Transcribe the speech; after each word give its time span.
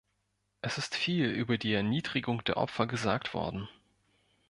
Es 0.63 0.79
ist 0.79 0.95
viel 0.95 1.27
über 1.27 1.59
die 1.59 1.73
Erniedrigung 1.73 2.43
der 2.45 2.57
Opfer 2.57 2.87
gesagt 2.87 3.35
worden. 3.35 3.69